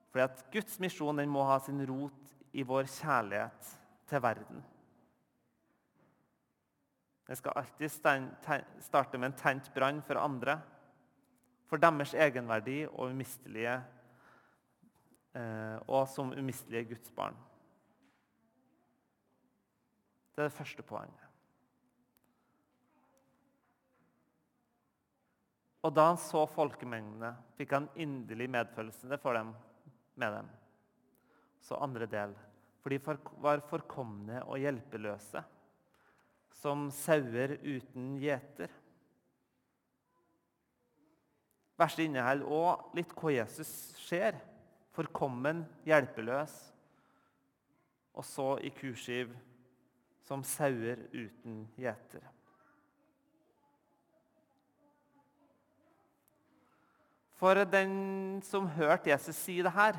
Fordi 0.09 0.25
at 0.25 0.43
Guds 0.53 0.81
misjon 0.81 1.21
må 1.29 1.45
ha 1.47 1.61
sin 1.61 1.85
rot 1.85 2.33
i 2.53 2.65
vår 2.65 2.89
kjærlighet 2.89 3.73
til 4.09 4.21
verden. 4.25 4.61
Den 7.33 7.37
skal 7.37 7.53
alltid 7.57 7.91
starte 8.79 9.17
med 9.17 9.31
en 9.31 9.37
tent 9.37 9.73
brann 9.73 10.03
for 10.05 10.19
andre, 10.21 10.53
for 11.65 11.81
deres 11.81 12.11
egenverdi 12.13 12.83
og, 12.85 13.07
umistelige, 13.09 13.71
eh, 15.33 15.79
og 15.87 16.03
som 16.13 16.29
umistelige 16.29 16.91
Guds 16.91 17.09
barn. 17.15 17.39
Det 20.35 20.43
er 20.43 20.51
det 20.51 20.57
første 20.59 20.85
poenget. 20.85 21.23
Og 25.81 25.95
da 25.97 26.05
han 26.11 26.21
så 26.21 26.43
folkemengdene, 26.53 27.33
fikk 27.57 27.73
han 27.79 27.89
inderlig 27.97 28.51
medfølelse 28.59 29.17
for 29.25 29.39
dem, 29.39 29.55
med 30.21 30.37
dem. 30.37 30.53
Så 31.65 31.81
andre 31.81 32.05
del. 32.05 32.37
For 32.85 32.93
de 32.93 33.17
var 33.41 33.65
forkomne 33.73 34.45
og 34.45 34.61
hjelpeløse 34.61 35.41
som 36.53 36.89
sauer 36.93 37.57
uten 37.63 38.15
gjeter. 38.21 38.71
Verset 41.79 42.05
inneholder 42.05 42.53
òg 42.53 42.93
litt 42.97 43.15
hva 43.17 43.33
Jesus 43.33 43.71
ser. 44.03 44.37
Forkommen, 44.93 45.63
hjelpeløs. 45.87 46.53
Og 48.13 48.25
så 48.27 48.53
i 48.61 48.69
kursiv 48.77 49.33
som 50.23 50.45
sauer 50.45 51.01
uten 51.11 51.65
gjeter. 51.81 52.23
For 57.41 57.59
den 57.67 58.39
som 58.45 58.69
hørte 58.77 59.09
Jesus 59.09 59.35
si 59.35 59.57
det 59.65 59.73
her, 59.75 59.97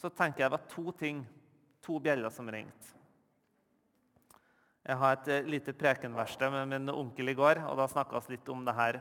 så 0.00 0.10
tenker 0.10 0.42
jeg 0.42 0.50
det 0.50 0.56
var 0.56 0.70
to 0.72 0.90
ting, 0.98 1.20
to 1.84 2.00
bjeller 2.02 2.32
som 2.34 2.48
ringte. 2.50 3.03
Jeg 4.84 5.00
har 5.00 5.14
et 5.16 5.28
eh, 5.32 5.46
lite 5.48 5.72
prekenverksted 5.72 6.52
med 6.52 6.68
min 6.68 6.92
onkel 6.92 7.32
i 7.32 7.36
går, 7.36 7.62
og 7.70 7.78
da 7.78 7.86
snakka 7.88 8.20
vi 8.26 8.34
litt 8.34 8.48
om 8.52 8.64
det 8.66 8.74
her. 8.76 8.98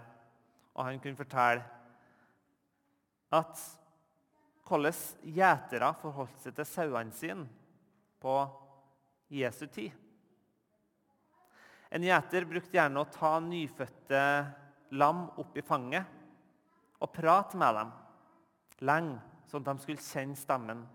Og 0.77 0.85
han 0.87 0.99
kunne 1.03 1.19
fortelle 1.19 1.63
at 3.33 3.63
hvordan 4.63 5.01
gjetere 5.35 5.89
forholdt 5.99 6.37
seg 6.39 6.55
til 6.55 6.67
sauene 6.69 7.11
sine 7.17 7.47
på 8.23 8.35
Jesu 9.33 9.65
tid. 9.67 9.91
En 11.93 12.05
gjeter 12.07 12.47
brukte 12.47 12.77
gjerne 12.77 13.03
å 13.03 13.09
ta 13.11 13.33
nyfødte 13.43 14.21
lam 14.95 15.25
opp 15.41 15.57
i 15.59 15.65
fanget 15.65 17.03
og 17.03 17.11
prate 17.11 17.59
med 17.59 17.75
dem 17.75 17.91
lenge, 18.87 19.19
sånn 19.51 19.65
at 19.65 19.75
de 19.75 19.83
skulle 19.83 20.05
kjenne 20.05 20.39
stemmen. 20.39 20.85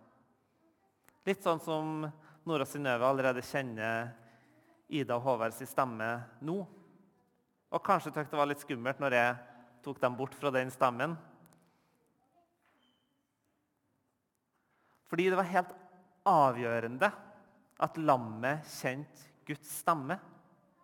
Litt 1.29 1.45
sånn 1.45 1.61
som 1.61 2.09
Nora 2.49 2.65
Synnøve 2.67 3.05
allerede 3.05 3.45
kjenner 3.45 4.09
Ida 4.89 5.19
Håvards 5.21 5.61
stemme 5.69 6.09
nå. 6.41 6.59
Og 7.69 7.85
kanskje 7.85 8.11
syntes 8.11 8.31
det 8.33 8.41
var 8.41 8.49
litt 8.49 8.63
skummelt 8.65 9.01
når 9.03 9.17
jeg 9.19 9.35
tok 9.85 10.01
dem 10.01 10.17
bort 10.17 10.37
fra 10.37 10.53
den 10.55 10.71
stemmen. 10.73 11.17
Fordi 15.09 15.29
det 15.29 15.39
var 15.39 15.53
helt 15.53 15.77
avgjørende 16.29 17.11
at 17.79 18.01
lammet 18.01 18.67
kjente 18.69 19.29
Guds 19.49 19.71
stemme. 19.81 20.19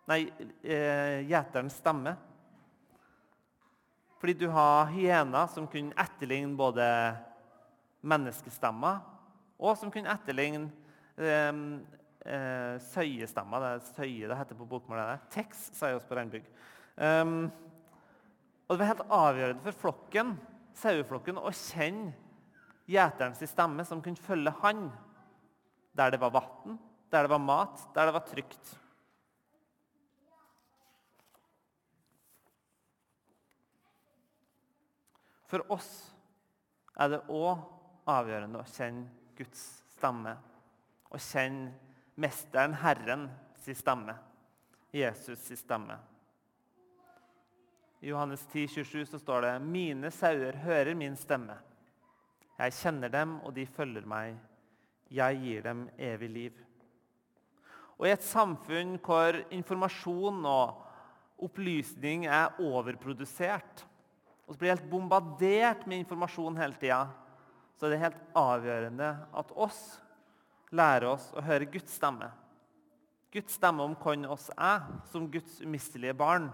Nei, 0.09 0.29
eh, 0.63 1.25
gjeterens 1.25 1.77
stemme. 1.81 2.15
Fordi 4.21 4.33
du 4.33 4.47
har 4.49 4.89
hyener 4.93 5.49
som 5.53 5.67
kunne 5.69 5.93
etterligne 6.01 6.57
både 6.57 6.85
menneskestemmer, 8.05 9.01
og 9.59 9.77
som 9.77 9.91
kunne 9.93 10.13
etterligne 10.13 10.69
eh, 11.17 11.51
eh, 12.25 12.75
søyestemmer. 12.91 13.61
Det 13.61 13.69
er 13.69 13.87
søye 13.93 14.29
det 14.29 14.39
heter 14.39 14.59
på 14.59 14.67
bokmål. 14.69 15.01
Tex, 15.33 15.69
sier 15.77 15.97
oss 15.97 16.07
på 16.07 16.17
regnbygg. 16.17 16.47
Um, 16.95 17.49
og 18.65 18.75
det 18.75 18.81
var 18.81 18.91
helt 18.93 19.11
avgjørende 19.13 19.65
for 19.65 19.79
flokken, 19.83 20.35
saueflokken 20.79 21.37
å 21.37 21.51
kjenne 21.53 22.15
gjeterens 22.89 23.43
stemme, 23.49 23.85
som 23.85 24.01
kunne 24.05 24.21
følge 24.21 24.53
han 24.61 24.87
der 25.95 26.11
det 26.11 26.19
var 26.19 26.33
vann, 26.35 26.79
der 27.11 27.25
det 27.25 27.31
var 27.31 27.43
mat, 27.43 27.85
der 27.95 28.09
det 28.09 28.15
var 28.17 28.25
trygt. 28.27 28.73
For 35.45 35.63
oss 35.71 35.89
er 36.99 37.13
det 37.13 37.21
òg 37.31 37.61
avgjørende 38.09 38.59
å 38.59 38.69
kjenne 38.69 39.07
Guds 39.37 39.61
stemme. 39.95 40.35
Å 41.13 41.21
kjenne 41.21 41.73
Mesteren, 42.15 42.73
Herren, 42.73 43.29
si 43.59 43.75
stemme. 43.75 44.15
Jesus 44.91 45.39
si 45.39 45.55
stemme. 45.55 45.97
I 47.99 48.09
Johannes 48.09 48.45
10, 48.51 48.67
27 48.67 49.05
så 49.05 49.19
står 49.19 49.41
det 49.41 49.53
Mine 49.59 50.11
sauer 50.11 50.55
hører 50.63 50.95
min 50.95 51.17
stemme. 51.19 51.57
Jeg 52.55 52.75
kjenner 52.77 53.11
dem, 53.11 53.39
og 53.43 53.51
de 53.55 53.65
følger 53.67 54.07
meg. 54.07 54.37
Jeg 55.11 55.41
gir 55.41 55.65
dem 55.65 55.83
evig 55.99 56.29
liv. 56.31 56.61
Og 57.99 58.07
I 58.07 58.13
et 58.15 58.23
samfunn 58.23 58.95
hvor 59.03 59.41
informasjon 59.55 60.39
og 60.47 61.43
opplysning 61.45 62.29
er 62.31 62.55
overprodusert, 62.63 63.83
og 64.45 64.53
så 64.53 64.61
blir 64.61 64.75
helt 64.75 64.87
bombardert 64.87 65.83
med 65.87 66.03
informasjon 66.03 66.57
hele 66.61 66.79
tida, 66.79 67.03
så 67.75 67.87
er 67.87 67.95
det 67.95 68.03
helt 68.05 68.25
avgjørende 68.39 69.11
at 69.35 69.51
oss 69.51 69.81
lærer 70.75 71.07
oss 71.09 71.29
å 71.35 71.43
høre 71.45 71.67
Guds 71.71 71.95
stemme. 71.97 72.29
Guds 73.33 73.57
stemme 73.57 73.83
om 73.83 73.95
hvem 73.99 74.27
oss 74.31 74.47
er 74.55 74.83
som 75.11 75.27
Guds 75.31 75.59
umistelige 75.63 76.15
barn. 76.15 76.49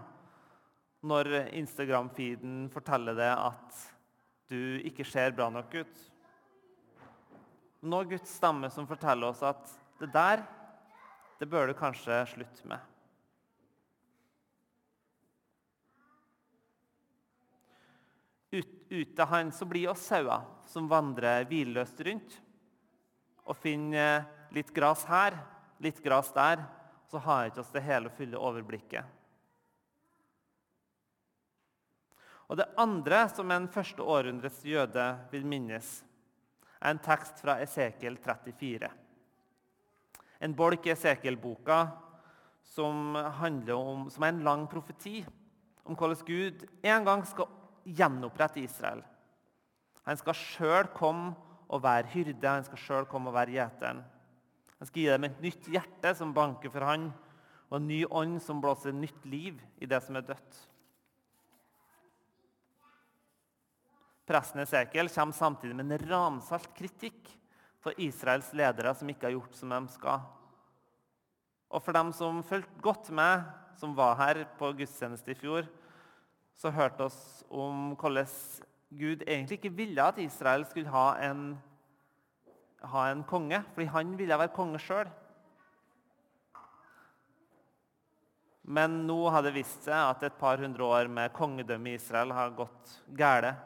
Når 1.02 1.30
Instagram-feeden 1.58 2.68
forteller 2.74 3.16
det 3.18 3.30
at 3.34 3.82
du 4.50 4.78
ikke 4.86 5.06
ser 5.06 5.34
bra 5.34 5.48
nok 5.50 5.74
ut. 5.74 6.00
Nå 7.82 8.02
Guds 8.10 8.34
stemme 8.36 8.70
som 8.70 8.86
forteller 8.86 9.32
oss 9.32 9.42
at 9.46 9.62
det 9.98 10.10
der, 10.14 10.42
det 11.38 11.48
bør 11.50 11.70
du 11.70 11.76
kanskje 11.78 12.20
slutte 12.30 12.66
med. 12.70 12.78
Ut, 18.52 18.72
ut 18.90 19.20
av 19.22 19.30
han 19.32 19.54
så 19.54 19.66
blir 19.66 19.94
oss 19.94 20.02
sauer 20.10 20.42
som 20.68 20.90
vandrer 20.90 21.46
hvilløst 21.48 22.02
rundt 22.06 22.41
og 23.44 23.58
finner 23.58 24.24
litt 24.54 24.70
gras 24.74 25.04
her, 25.08 25.36
litt 25.82 25.98
gras 26.04 26.30
der, 26.34 26.62
så 27.10 27.20
har 27.24 27.48
ikke 27.48 27.60
oss 27.60 27.74
det 27.74 27.84
hele 27.84 28.08
og 28.08 28.16
fulle 28.16 28.38
overblikket. 28.40 29.18
Og 32.52 32.58
Det 32.60 32.68
andre 32.76 33.24
som 33.32 33.50
en 33.50 33.68
første 33.72 34.04
århundrets 34.04 34.60
jøde 34.64 35.04
vil 35.32 35.46
minnes, 35.48 36.02
er 36.82 36.90
en 36.90 37.00
tekst 37.00 37.38
fra 37.40 37.56
Esekiel 37.62 38.18
34. 38.20 38.90
En 40.42 40.56
bolk 40.58 40.86
i 40.86 40.92
Esekiel-boka 40.92 41.78
som, 42.74 43.14
om, 43.16 44.08
som 44.10 44.26
er 44.26 44.34
en 44.34 44.44
lang 44.44 44.66
profeti 44.68 45.22
om 45.86 45.96
hvordan 45.96 46.26
Gud 46.26 46.66
en 46.82 47.06
gang 47.06 47.24
skal 47.26 47.48
gjenopprette 47.86 48.60
Israel. 48.60 49.00
Han 50.06 50.18
skal 50.18 50.36
sjøl 50.36 50.90
komme 50.96 51.32
å 51.72 51.80
være 51.80 52.10
hyrde. 52.12 52.48
Han 52.48 52.66
skal 52.66 52.82
sjøl 52.82 53.08
komme 53.08 53.32
og 53.32 53.36
være 53.38 53.56
gjeteren. 53.56 54.02
Han 54.78 54.88
skal 54.88 55.02
gi 55.02 55.08
dem 55.12 55.28
et 55.28 55.40
nytt 55.44 55.70
hjerte 55.72 56.12
som 56.18 56.34
banker 56.34 56.72
for 56.74 56.84
han, 56.84 57.08
og 57.70 57.78
en 57.78 57.88
ny 57.88 58.02
ånd 58.10 58.40
som 58.44 58.60
blåser 58.60 58.92
nytt 58.92 59.24
liv 59.30 59.60
i 59.80 59.88
det 59.88 60.02
som 60.04 60.18
er 60.18 60.26
dødt. 60.26 60.58
Presten 64.28 64.62
Esekiel 64.62 65.10
kommer 65.10 65.36
samtidig 65.36 65.76
med 65.78 65.88
en 65.88 66.10
ramsalt 66.10 66.70
kritikk 66.76 67.30
for 67.82 67.96
Israels 68.00 68.52
ledere 68.54 68.92
som 68.94 69.08
ikke 69.10 69.28
har 69.28 69.36
gjort 69.36 69.56
som 69.58 69.72
de 69.72 69.80
skal. 69.94 70.22
Og 71.72 71.82
for 71.82 71.96
dem 71.96 72.12
som 72.14 72.42
fulgte 72.46 72.84
godt 72.84 73.10
med, 73.14 73.46
som 73.80 73.96
var 73.96 74.18
her 74.20 74.44
på 74.58 74.70
gudstjeneste 74.76 75.32
i 75.32 75.38
fjor, 75.38 75.66
så 76.54 76.70
hørte 76.70 77.08
oss 77.08 77.42
om 77.50 77.94
hvordan 77.98 78.28
Gud 78.98 79.24
egentlig 79.26 79.58
ikke 79.58 79.72
ville 79.76 80.04
at 80.04 80.20
Israel 80.20 80.66
skulle 80.68 80.92
ha 80.92 81.14
en, 81.24 81.54
ha 82.92 83.08
en 83.08 83.24
konge, 83.24 83.62
fordi 83.72 83.88
han 83.94 84.14
ville 84.18 84.38
være 84.38 84.52
konge 84.52 84.80
sjøl. 84.82 85.08
Men 88.62 89.02
nå 89.08 89.18
har 89.34 89.42
det 89.42 89.54
vist 89.56 89.88
seg 89.88 89.96
at 89.96 90.22
et 90.22 90.36
par 90.38 90.60
hundre 90.62 90.86
år 90.86 91.08
med 91.10 91.32
kongedømme 91.34 91.90
i 91.90 91.98
Israel 91.98 92.34
har 92.36 92.54
gått 92.56 92.92
gale. 93.18 93.56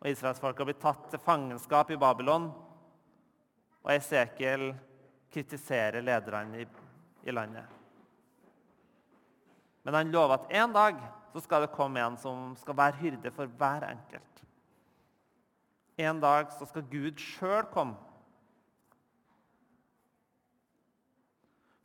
Og 0.00 0.08
israelsfolk 0.08 0.58
har 0.60 0.68
blitt 0.68 0.80
tatt 0.82 1.10
til 1.12 1.22
fangenskap 1.22 1.92
i 1.92 2.00
Babylon. 2.00 2.48
Og 3.84 3.92
Esekiel 3.92 4.70
kritiserer 5.34 6.04
lederne 6.04 6.62
i, 6.62 6.66
i 7.28 7.34
landet. 7.34 7.68
Men 9.84 9.98
han 9.98 10.12
lover 10.12 10.38
at 10.38 10.56
en 10.56 10.72
dag 10.72 11.02
så 11.34 11.42
skal 11.44 11.66
det 11.66 11.74
komme 11.74 12.00
en 12.00 12.16
som 12.16 12.52
skal 12.56 12.78
være 12.78 13.00
hyrde 13.02 13.32
for 13.34 13.50
hver 13.60 13.84
enkelt. 13.90 14.43
En 15.96 16.18
dag 16.20 16.50
så 16.52 16.66
skal 16.66 16.86
Gud 16.90 17.20
sjøl 17.22 17.68
komme. 17.70 17.94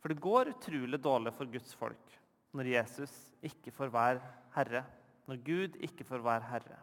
For 0.00 0.10
det 0.10 0.22
går 0.22 0.54
utrolig 0.54 0.98
dårlig 1.02 1.32
for 1.36 1.50
Guds 1.52 1.74
folk 1.76 2.16
når 2.56 2.72
Jesus 2.72 3.12
ikke 3.46 3.70
får 3.70 3.92
være 3.94 4.30
herre, 4.56 4.82
når 5.28 5.42
Gud 5.46 5.76
ikke 5.86 6.06
får 6.08 6.24
være 6.24 6.48
herre. 6.50 6.78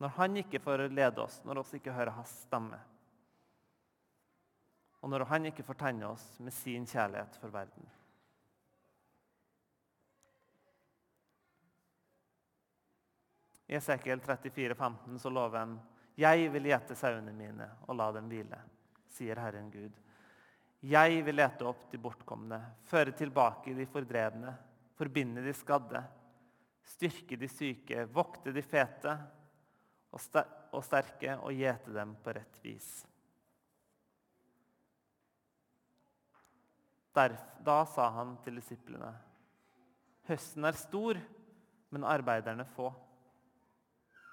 Når 0.00 0.12
han 0.16 0.36
ikke 0.40 0.60
får 0.62 0.86
lede 0.92 1.24
oss, 1.24 1.40
når 1.44 1.64
oss 1.64 1.72
ikke 1.76 1.92
hører 1.92 2.14
hans 2.14 2.32
stemme. 2.46 2.78
Og 5.00 5.10
når 5.10 5.24
han 5.32 5.48
ikke 5.50 5.64
får 5.64 5.80
tenne 5.80 6.12
oss 6.12 6.24
med 6.40 6.54
sin 6.54 6.86
kjærlighet 6.88 7.36
for 7.40 7.52
verden. 7.52 7.88
I 13.70 13.76
Esekiel 13.78 14.20
34, 14.20 14.74
15 14.74 15.18
så 15.22 15.30
lover 15.30 15.58
han 15.58 15.76
«Jeg 16.18 16.48
vil 16.50 16.64
gjete 16.66 16.96
sauene 16.98 17.30
mine 17.30 17.68
og 17.86 17.94
la 17.94 18.08
dem 18.16 18.26
hvile, 18.26 18.56
sier 19.14 19.38
Herren 19.38 19.68
Gud. 19.70 19.92
Jeg 20.90 21.20
vil 21.22 21.36
lete 21.38 21.68
opp 21.68 21.84
de 21.92 22.00
bortkomne, 22.02 22.58
føre 22.90 23.14
tilbake 23.14 23.76
de 23.76 23.86
fordrevne, 23.86 24.56
forbinde 24.98 25.44
de 25.44 25.52
skadde, 25.54 26.00
styrke 26.82 27.38
de 27.38 27.46
syke, 27.52 28.08
vokte 28.10 28.50
de 28.50 28.64
fete 28.66 29.12
og 30.10 30.82
sterke 30.82 31.36
og 31.38 31.54
gjete 31.54 31.94
dem 31.94 32.16
på 32.24 32.34
rett 32.34 32.58
vis. 32.64 32.88
da 37.14 37.76
sa 37.86 38.08
han 38.16 38.34
til 38.42 38.58
disiplene.: 38.58 39.12
Høsten 40.26 40.64
er 40.64 40.78
stor, 40.78 41.22
men 41.90 42.04
arbeiderne 42.04 42.66
få. 42.74 42.90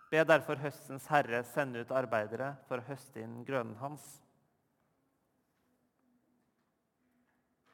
Be 0.08 0.24
derfor 0.24 0.60
høstens 0.62 1.08
herre 1.12 1.42
sende 1.44 1.82
ut 1.84 1.92
arbeidere 1.92 2.54
for 2.70 2.80
å 2.80 2.88
høste 2.88 3.20
inn 3.20 3.42
grønnen 3.48 3.76
hans. 3.82 4.06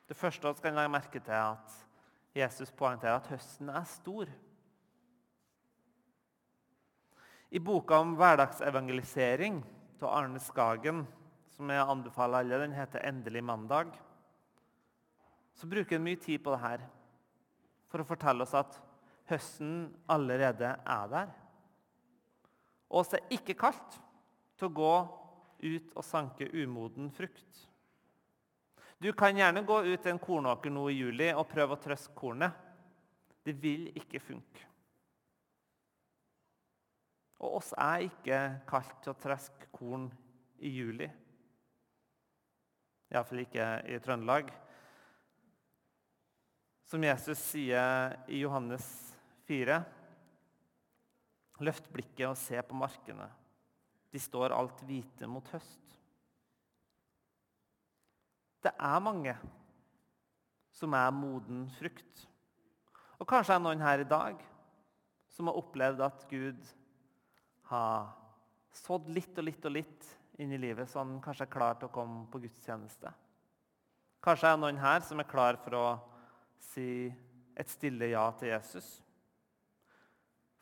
Det 0.10 0.18
første 0.18 0.50
vi 0.50 0.60
skal 0.60 0.75
legge 0.78 0.94
merke 0.94 1.22
til, 1.22 1.34
er 1.34 1.54
at 1.54 1.78
Jesus 2.34 2.74
poengterer 2.74 3.20
at 3.20 3.30
høsten 3.30 3.70
er 3.70 3.86
stor. 3.90 4.32
I 7.54 7.62
boka 7.62 8.02
om 8.02 8.16
hverdagsevangelisering 8.18 9.62
av 10.04 10.10
Arne 10.10 10.42
Skagen, 10.44 11.06
som 11.54 11.70
jeg 11.70 11.86
anbefaler 11.94 12.42
alle, 12.42 12.60
den 12.60 12.74
heter 12.74 13.00
'Endelig 13.00 13.44
mandag', 13.44 13.94
så 15.54 15.67
bruker 15.67 15.96
han 15.96 16.04
mye 16.04 16.19
tid 16.19 16.43
på 16.43 16.52
det 16.52 16.60
her 16.60 16.82
for 17.88 18.02
å 18.02 18.08
fortelle 18.10 18.41
oss 18.41 18.54
at 18.54 18.82
høsten 19.30 19.96
allerede 20.10 20.76
er 20.86 21.08
der. 21.08 21.42
Og 22.93 23.01
oss 23.01 23.15
er 23.17 23.25
ikke 23.34 23.58
kaldt 23.58 23.95
til 24.60 24.69
å 24.69 24.75
gå 24.77 24.95
ut 25.63 25.95
og 25.97 26.06
sanke 26.06 26.45
umoden 26.53 27.10
frukt. 27.15 27.63
Du 29.01 29.10
kan 29.17 29.36
gjerne 29.36 29.65
gå 29.65 29.79
ut 29.89 30.06
en 30.08 30.21
kornåker 30.21 30.71
nå 30.71 30.86
i 30.91 30.99
juli 30.99 31.32
og 31.34 31.49
prøve 31.49 31.75
å 31.75 31.82
trøste 31.82 32.13
kornet. 32.15 32.53
Det 33.43 33.56
vil 33.60 33.89
ikke 33.97 34.21
funke. 34.23 34.69
Og 37.43 37.58
oss 37.58 37.73
er 37.75 38.06
ikke 38.06 38.39
kalt 38.69 38.93
til 39.03 39.12
å 39.12 39.19
treske 39.19 39.67
korn 39.75 40.06
i 40.63 40.71
juli. 40.71 41.10
Iallfall 43.12 43.43
ikke 43.43 43.65
i 43.91 43.99
Trøndelag. 44.06 44.53
Som 46.88 47.03
Jesus 47.03 47.41
sier 47.41 48.15
i 48.32 48.39
Johannes 48.45 48.86
4.: 49.49 49.82
Løft 51.63 51.89
blikket 51.93 52.28
og 52.30 52.39
se 52.39 52.60
på 52.67 52.78
markene. 52.78 53.30
De 54.13 54.21
står 54.21 54.54
alt 54.54 54.84
hvite 54.86 55.30
mot 55.30 55.47
høst. 55.54 55.97
Det 58.63 58.71
er 58.71 59.04
mange 59.04 59.34
som 60.73 60.93
er 60.95 61.12
moden 61.15 61.65
frukt. 61.78 62.28
Og 63.19 63.28
kanskje 63.30 63.56
er 63.56 63.63
noen 63.63 63.84
her 63.84 64.04
i 64.04 64.08
dag 64.08 64.39
som 65.34 65.49
har 65.49 65.60
opplevd 65.60 66.04
at 66.06 66.26
Gud 66.30 66.62
har 67.71 68.12
sådd 68.73 69.10
litt 69.13 69.38
og 69.38 69.47
litt 69.47 69.65
og 69.65 69.76
litt 69.76 70.10
inn 70.41 70.54
i 70.54 70.60
livet, 70.60 70.89
så 70.89 71.04
han 71.04 71.19
kanskje 71.21 71.45
er 71.45 71.54
klar 71.54 71.78
til 71.78 71.89
å 71.89 71.93
komme 71.93 72.26
på 72.32 72.41
gudstjeneste. 72.41 73.12
Kanskje 74.23 74.54
er 74.54 74.60
noen 74.60 74.80
her 74.82 75.04
som 75.06 75.21
er 75.21 75.30
klar 75.30 75.60
for 75.62 75.78
å 75.78 75.88
si 76.71 77.12
et 77.60 77.69
stille 77.69 78.13
ja 78.13 78.26
til 78.39 78.54
Jesus. 78.54 79.03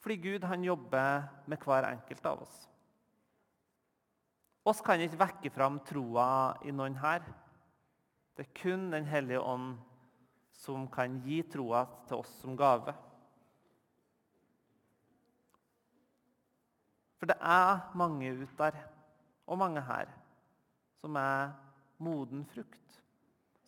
Fordi 0.02 0.18
Gud 0.18 0.44
han 0.50 0.64
jobber 0.66 1.28
med 1.46 1.62
hver 1.62 1.88
enkelt 1.92 2.26
av 2.26 2.42
oss. 2.42 2.58
Oss 4.66 4.82
kan 4.86 5.02
ikke 5.02 5.20
vekke 5.22 5.52
fram 5.54 5.80
troa 5.86 6.58
i 6.66 6.74
noen 6.74 6.98
her. 7.02 7.24
Det 8.38 8.48
er 8.48 8.60
kun 8.62 8.90
Den 8.92 9.06
hellige 9.06 9.42
ånd 9.42 9.78
som 10.62 10.86
kan 10.94 11.20
gi 11.26 11.42
troa 11.50 11.86
til 12.10 12.22
oss 12.22 12.34
som 12.42 12.58
gave. 12.58 12.94
For 17.18 17.30
det 17.30 17.38
er 17.38 17.82
mange 17.98 18.32
ut 18.34 18.54
der, 18.58 18.78
og 19.46 19.60
mange 19.62 19.82
her, 19.86 20.10
som 21.02 21.18
er 21.22 21.52
moden 22.02 22.46
frukt. 22.50 22.96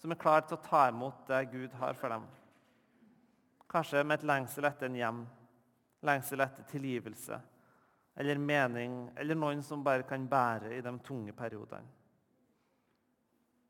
Som 0.02 0.14
er 0.14 0.22
klar 0.22 0.42
til 0.42 0.58
å 0.58 0.66
ta 0.66 0.88
imot 0.90 1.28
det 1.30 1.44
Gud 1.52 1.74
har 1.78 1.94
for 1.98 2.14
dem. 2.14 2.26
Kanskje 3.70 4.02
med 4.04 4.20
et 4.20 4.26
lengsel 4.30 4.66
etter 4.70 4.90
en 4.90 4.98
hjem, 4.98 5.22
lengsel 6.04 6.44
etter 6.44 6.68
tilgivelse 6.70 7.40
eller 8.16 8.38
mening, 8.38 9.10
eller 9.18 9.38
noen 9.38 9.64
som 9.66 9.84
bare 9.84 10.06
kan 10.06 10.28
bære 10.30 10.76
i 10.78 10.82
de 10.86 10.94
tunge 11.06 11.34
periodene. 11.34 11.88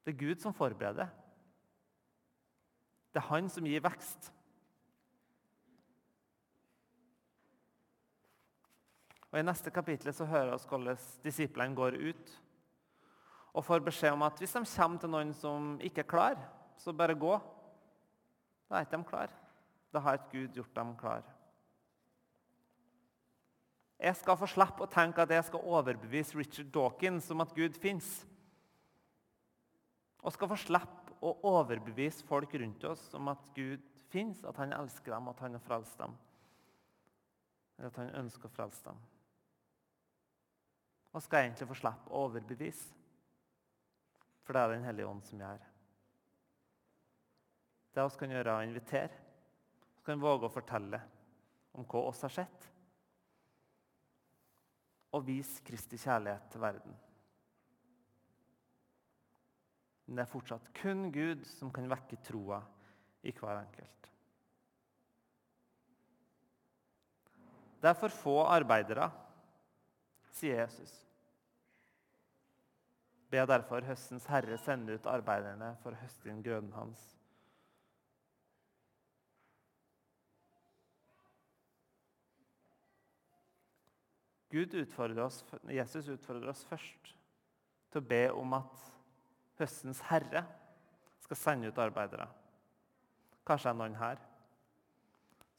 Det 0.04 0.12
er 0.12 0.20
Gud 0.20 0.42
som 0.44 0.54
forbereder. 0.54 1.08
Det 3.14 3.22
er 3.22 3.30
han 3.30 3.48
som 3.50 3.64
gir 3.64 3.84
vekst. 3.86 4.34
Og 9.32 9.40
I 9.40 9.46
neste 9.46 9.72
kapittel 9.74 10.14
så 10.14 10.28
hører 10.30 10.58
vi 10.58 10.68
hvordan 10.70 10.98
disiplene 11.24 11.76
går 11.76 11.96
ut 12.04 12.34
og 13.54 13.66
får 13.66 13.86
beskjed 13.86 14.12
om 14.14 14.26
at 14.28 14.38
hvis 14.38 14.54
de 14.54 14.66
kommer 14.76 15.00
til 15.00 15.10
noen 15.14 15.32
som 15.34 15.78
ikke 15.82 16.04
er 16.04 16.10
klar, 16.10 16.36
så 16.78 16.94
bare 16.94 17.16
gå. 17.16 17.38
Da 18.68 18.76
er 18.76 18.86
ikke 18.86 18.98
de 18.98 19.08
klar. 19.08 19.34
Da 19.94 20.00
har 20.00 20.20
ikke 20.20 20.32
Gud 20.34 20.60
gjort 20.60 20.76
dem 20.76 20.96
klar. 20.98 21.24
Jeg 24.00 24.16
skal 24.20 24.38
få 24.40 24.50
slippe 24.50 24.84
å 24.84 24.92
tenke 24.92 25.24
at 25.24 25.32
jeg 25.32 25.46
skal 25.48 25.68
overbevise 25.70 26.38
Richard 26.38 26.72
Dawkins 26.74 27.30
om 27.32 27.44
at 27.44 27.54
Gud 27.56 27.78
fins 27.80 28.24
og 30.24 30.32
skal 30.32 30.50
få 30.54 30.58
slippe 30.60 31.18
å 31.24 31.34
overbevise 31.52 32.24
folk 32.28 32.54
rundt 32.60 32.84
oss 32.88 33.10
om 33.18 33.28
at 33.32 33.42
Gud 33.56 33.84
fins, 34.14 34.44
at 34.48 34.60
han 34.62 34.76
elsker 34.76 35.12
dem, 35.12 35.28
at 35.28 35.42
han 35.44 35.58
har 35.58 35.64
frelst 35.66 35.98
dem. 36.00 36.16
Eller 37.78 37.92
at 37.92 38.00
han 38.00 38.14
ønsker 38.22 38.48
å 38.48 38.54
frelse 38.54 38.86
dem. 38.86 39.00
Og 41.14 41.24
skal 41.26 41.44
egentlig 41.44 41.68
få 41.70 41.78
slippe 41.78 42.12
å 42.12 42.26
overbevise. 42.28 43.00
For 44.44 44.56
det 44.56 44.62
er 44.62 44.74
Den 44.74 44.88
hellige 44.88 45.08
ånd 45.08 45.24
som 45.24 45.40
gjør. 45.40 45.68
Det 47.94 48.04
vi 48.04 48.20
kan 48.20 48.32
gjøre, 48.34 48.50
er 48.50 48.58
å 48.58 48.68
invitere. 48.68 49.20
Vi 50.00 50.06
kan 50.08 50.24
våge 50.24 50.48
å 50.48 50.54
fortelle 50.54 51.00
om 51.78 51.86
hva 51.86 52.08
oss 52.10 52.24
har 52.26 52.34
sett. 52.34 52.70
Og 55.14 55.26
vise 55.28 55.62
Kristi 55.66 56.00
kjærlighet 56.02 56.48
til 56.52 56.62
verden. 56.64 56.96
Men 60.06 60.18
det 60.18 60.24
er 60.26 60.32
fortsatt 60.32 60.72
kun 60.82 61.08
Gud 61.14 61.46
som 61.48 61.72
kan 61.74 61.88
vekke 61.92 62.20
troa 62.26 62.60
i 63.24 63.32
hver 63.32 63.62
enkelt. 63.62 64.10
Det 67.84 67.90
er 67.92 68.00
for 68.00 68.16
få 68.16 68.36
arbeidere, 68.48 69.10
sier 70.32 70.62
Jesus. 70.62 70.92
Be 73.34 73.42
derfor 73.50 73.84
høstens 73.84 74.28
herre 74.30 74.56
sende 74.62 74.96
ut 74.96 75.10
arbeiderne 75.10 75.74
for 75.82 75.92
å 75.92 76.00
høste 76.00 76.30
inn 76.32 76.44
grøden 76.46 76.72
hans. 76.78 77.02
Utfordrer 84.54 85.24
oss, 85.26 85.42
Jesus 85.70 86.10
utfordrer 86.14 86.52
oss 86.52 86.64
først 86.70 87.14
til 87.94 88.02
å 88.02 88.08
be 88.08 88.24
om 88.34 88.54
at 88.58 88.84
høstens 89.60 90.02
herre 90.10 90.44
skal 91.24 91.40
sende 91.40 91.70
ut 91.70 91.82
arbeidere. 91.82 92.28
Kanskje 93.48 93.72
er 93.72 93.80
noen 93.80 93.98
her 94.00 94.22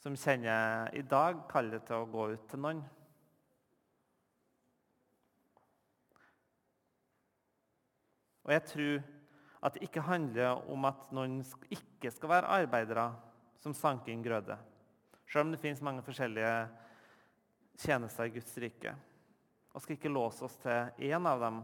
som 0.04 0.16
kjenner 0.20 0.90
i 0.94 1.02
dag 1.08 1.42
kallet 1.48 1.86
til 1.88 2.02
å 2.02 2.08
gå 2.12 2.28
ut 2.34 2.46
til 2.50 2.60
noen. 2.60 2.82
Og 8.44 8.52
jeg 8.52 8.64
tror 8.68 9.04
at 9.64 9.76
det 9.76 9.86
ikke 9.86 10.04
handler 10.04 10.66
om 10.68 10.84
at 10.84 11.08
noen 11.16 11.38
ikke 11.72 12.12
skal 12.12 12.34
være 12.34 12.56
arbeidere 12.60 13.08
som 13.64 13.72
sanker 13.76 14.12
inn 14.12 14.24
grøde. 14.24 14.58
Selv 15.24 15.46
om 15.46 15.54
det 15.54 15.62
finnes 15.62 15.80
mange 15.84 16.04
forskjellige 16.04 16.52
tjenester 17.78 18.28
i 18.28 18.34
Guds 18.34 18.58
rike. 18.62 18.94
Og 19.74 19.82
skal 19.82 19.96
ikke 19.96 20.12
låse 20.12 20.44
oss 20.46 20.56
til 20.62 21.08
én 21.10 21.26
av 21.28 21.40
dem. 21.42 21.62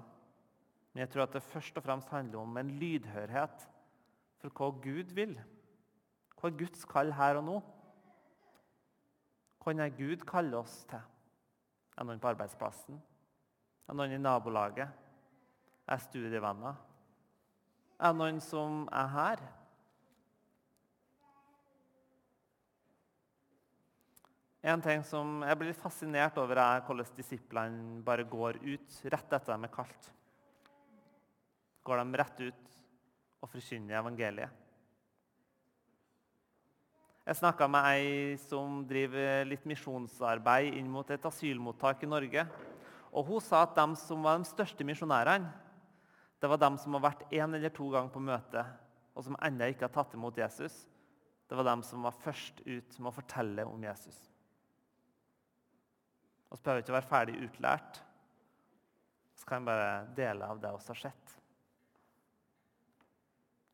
Men 0.91 1.05
jeg 1.05 1.13
tror 1.13 1.27
at 1.27 1.37
det 1.37 1.47
først 1.47 1.77
og 1.79 1.85
fremst 1.87 2.11
handler 2.11 2.43
om 2.43 2.57
en 2.59 2.73
lydhørhet 2.81 3.67
for 4.41 4.57
hva 4.57 4.71
Gud 4.83 5.15
vil. 5.15 5.37
Hva 6.41 6.51
er 6.51 6.59
Guds 6.59 6.87
kall 6.89 7.13
her 7.15 7.39
og 7.39 7.47
nå? 7.47 7.61
Hva 9.61 9.77
er 9.77 9.95
Gud 9.95 10.25
kaller 10.27 10.63
oss 10.65 10.81
til? 10.91 11.03
Er 11.99 12.07
noen 12.09 12.21
på 12.23 12.31
arbeidsplassen? 12.33 12.97
Er 13.87 13.97
noen 13.99 14.17
i 14.17 14.21
nabolaget? 14.23 14.89
Er 15.91 16.01
studievenner? 16.01 16.79
Er 18.01 18.15
noen 18.17 18.41
som 18.43 18.87
er 18.89 19.11
her? 19.15 19.43
En 24.61 24.83
ting 24.85 25.01
som 25.09 25.41
Jeg 25.41 25.57
blir 25.57 25.77
fascinert 25.77 26.37
over, 26.37 26.59
er 26.61 26.83
hvordan 26.85 27.15
disiplene 27.17 28.03
bare 28.05 28.27
går 28.29 28.59
ut 28.61 28.97
rett 29.09 29.33
etter 29.33 29.55
de 29.57 29.65
er 29.65 29.73
kalt. 29.73 30.09
Går 31.85 32.03
de 32.03 32.19
rett 32.21 32.43
ut 32.45 32.75
og 33.41 33.49
forkynner 33.49 33.97
evangeliet. 34.03 34.51
Jeg 37.25 37.39
snakka 37.39 37.69
med 37.71 37.87
ei 37.89 38.37
som 38.43 38.83
driver 38.89 39.47
litt 39.49 39.65
misjonsarbeid 39.69 40.75
inn 40.77 40.89
mot 40.91 41.09
et 41.15 41.25
asylmottak 41.25 42.03
i 42.05 42.09
Norge. 42.11 42.45
Og 43.13 43.27
Hun 43.27 43.41
sa 43.45 43.63
at 43.65 43.77
de 43.77 43.97
som 43.97 44.23
var 44.25 44.39
de 44.39 44.49
største 44.49 44.85
misjonærene, 44.85 45.49
det 46.41 46.49
var 46.49 46.61
de 46.61 46.71
som 46.81 46.97
har 46.97 47.05
vært 47.05 47.25
én 47.33 47.55
eller 47.55 47.73
to 47.73 47.89
ganger 47.93 48.13
på 48.13 48.23
møte, 48.25 48.65
og 49.15 49.25
som 49.25 49.37
ennå 49.45 49.69
ikke 49.69 49.87
har 49.89 49.95
tatt 49.95 50.17
imot 50.17 50.37
Jesus. 50.41 50.87
Det 51.49 51.57
var 51.57 51.69
de 51.69 51.83
som 51.85 52.05
var 52.05 52.17
først 52.17 52.61
ut 52.65 52.99
med 52.99 53.11
å 53.11 53.17
fortelle 53.17 53.67
om 53.69 53.83
Jesus. 53.85 54.30
Vi 56.51 56.59
behøver 56.59 56.83
ikke 56.83 56.93
å 56.93 56.99
være 56.99 57.11
ferdig 57.11 57.37
utlært. 57.47 58.01
Så 59.39 59.47
kan 59.49 59.63
jeg 59.63 59.71
bare 59.71 59.91
dele 60.17 60.49
av 60.51 60.59
det 60.61 60.73
vi 60.75 60.89
har 60.91 60.99
sett. 60.99 61.37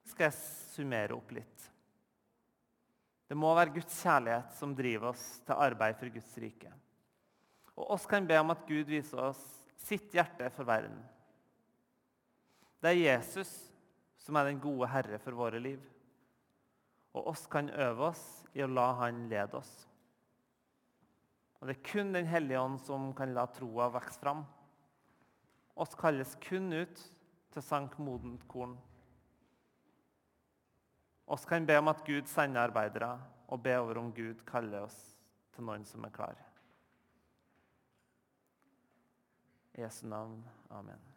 Skal 0.06 0.28
jeg 0.28 0.38
summere 0.76 1.16
opp 1.16 1.32
litt. 1.34 1.64
Det 3.26 3.34
må 3.34 3.50
være 3.56 3.74
Guds 3.74 3.96
kjærlighet 4.04 4.52
som 4.54 4.74
driver 4.78 5.10
oss 5.10 5.24
til 5.46 5.58
arbeid 5.66 5.96
for 5.98 6.12
Guds 6.14 6.36
rike. 6.38 6.70
Og 7.74 7.90
oss 7.96 8.06
kan 8.08 8.28
be 8.28 8.38
om 8.38 8.52
at 8.54 8.62
Gud 8.68 8.86
viser 8.88 9.24
oss 9.32 9.42
sitt 9.82 10.14
hjerte 10.14 10.48
for 10.54 10.68
verden. 10.68 11.00
Det 12.80 12.92
er 12.92 13.02
Jesus 13.16 13.50
som 14.22 14.38
er 14.38 14.50
den 14.50 14.62
gode 14.62 14.88
herre 14.90 15.18
for 15.22 15.34
våre 15.38 15.58
liv. 15.62 15.80
Og 17.16 17.32
oss 17.32 17.46
kan 17.50 17.70
øve 17.72 18.12
oss 18.12 18.24
i 18.54 18.62
å 18.62 18.70
la 18.70 18.92
han 19.00 19.26
lede 19.30 19.58
oss. 19.58 19.86
Og 21.61 21.69
Det 21.69 21.77
er 21.77 21.92
kun 21.92 22.12
Den 22.12 22.27
hellige 22.27 22.61
ånd 22.61 22.79
som 22.81 23.12
kan 23.14 23.35
la 23.35 23.47
troa 23.47 23.88
vokse 23.88 24.21
fram. 24.21 24.45
Oss 25.77 25.95
kalles 25.95 26.37
kun 26.40 26.73
ut 26.73 27.01
til 27.53 27.62
sank 27.62 27.99
modent 27.99 28.47
korn. 28.49 28.77
Oss 31.27 31.45
kan 31.45 31.66
be 31.66 31.79
om 31.79 31.88
at 31.88 32.05
Gud 32.07 32.29
sender 32.31 32.69
arbeidere, 32.69 33.19
og 33.49 33.62
be 33.62 33.79
over 33.79 33.99
om 33.99 34.12
Gud 34.14 34.45
kaller 34.47 34.87
oss 34.87 35.16
til 35.55 35.66
noen 35.66 35.85
som 35.85 36.05
er 36.05 36.14
klar. 36.14 36.38
I 39.75 39.83
Jesu 39.83 40.07
navn. 40.07 40.40
Amen. 40.71 41.15